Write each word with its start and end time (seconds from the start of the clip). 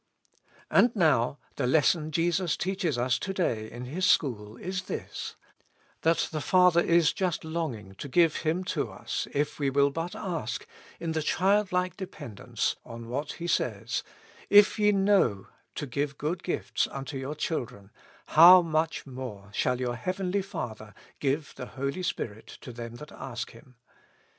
And 0.71 0.95
now, 0.95 1.37
the 1.57 1.67
lesson 1.67 2.09
Jesus 2.09 2.57
teaches 2.57 2.97
us 2.97 3.19
to 3.19 3.35
day 3.35 3.69
in 3.69 3.85
His 3.85 4.03
school 4.07 4.57
is 4.57 4.85
this; 4.85 5.35
That 6.01 6.27
the 6.31 6.41
Father 6.41 6.81
is 6.83 7.13
just 7.13 7.43
longing 7.45 7.93
to 7.99 8.07
give 8.09 8.37
Him 8.37 8.63
to 8.73 8.89
us 8.89 9.27
if 9.31 9.59
we 9.59 9.69
will 9.69 9.91
but 9.91 10.15
ask 10.15 10.65
in 10.99 11.11
the 11.11 11.21
childlike 11.21 11.97
depend 11.97 12.39
ence 12.39 12.77
on 12.83 13.09
what 13.09 13.33
He 13.33 13.45
says:" 13.45 14.01
If 14.59 14.79
ye 14.79 14.91
know 14.91 15.49
to 15.75 15.85
give 15.85 16.17
good 16.17 16.41
gifts 16.41 16.87
unto 16.87 17.15
your 17.15 17.35
children, 17.35 17.91
how 18.29 18.63
much 18.63 19.05
more 19.05 19.51
shall 19.53 19.79
your 19.79 19.95
heavenly 19.97 20.41
Father 20.41 20.95
give 21.19 21.53
the 21.57 21.67
Holy 21.77 22.01
Spirit 22.01 22.47
to 22.61 22.71
them 22.73 22.95
that 22.95 23.11
ask 23.11 23.51
Him." 23.51 23.75